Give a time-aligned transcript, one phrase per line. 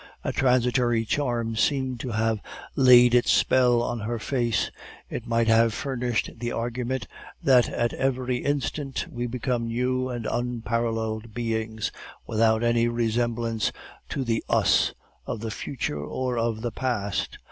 [0.23, 2.39] A transitory charm seemed to have
[2.75, 4.71] laid its spell on her face;
[5.11, 7.05] it might have furnished the argument
[7.43, 11.91] that at every instant we become new and unparalleled beings,
[12.25, 13.71] without any resemblance
[14.09, 14.95] to the us
[15.27, 17.37] of the future or of the past.